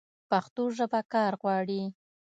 [0.29, 1.81] پښتو ژبه کار غواړي.